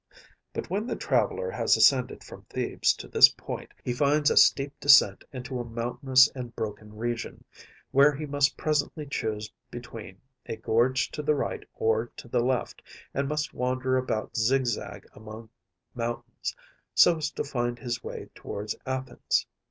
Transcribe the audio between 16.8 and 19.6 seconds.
so as to find his way toward Athens.